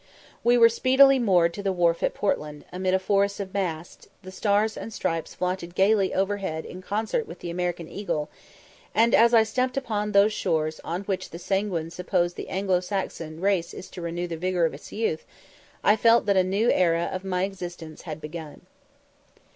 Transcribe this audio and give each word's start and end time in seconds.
We 0.43 0.57
were 0.57 0.67
speedily 0.67 1.19
moored 1.19 1.53
to 1.53 1.61
the 1.61 1.71
wharf 1.71 2.01
at 2.01 2.15
Portland, 2.15 2.65
amid 2.73 2.95
a 2.95 2.97
forest 2.97 3.39
of 3.39 3.53
masts; 3.53 4.07
the 4.23 4.31
stars 4.31 4.75
and 4.75 4.91
stripes 4.91 5.35
flaunted 5.35 5.75
gaily 5.75 6.11
overhead 6.11 6.65
in 6.65 6.81
concert 6.81 7.27
with 7.27 7.37
the 7.37 7.51
American 7.51 7.87
eagle; 7.87 8.27
and 8.95 9.13
as 9.13 9.31
I 9.31 9.43
stepped 9.43 9.77
upon 9.77 10.11
those 10.11 10.33
shores 10.33 10.79
on 10.83 11.03
which 11.03 11.29
the 11.29 11.37
sanguine 11.37 11.91
suppose 11.91 12.33
that 12.33 12.37
the 12.41 12.49
Anglo 12.49 12.79
Saxon 12.79 13.41
race 13.41 13.75
is 13.75 13.91
to 13.91 14.01
renew 14.01 14.25
the 14.25 14.37
vigour 14.37 14.65
of 14.65 14.73
its 14.73 14.91
youth, 14.91 15.23
I 15.83 15.95
felt 15.95 16.25
that 16.25 16.35
a 16.35 16.43
new 16.43 16.71
era 16.71 17.07
of 17.13 17.23
my 17.23 17.43
existence 17.43 18.01
had 18.01 18.19
begun. 18.19 18.61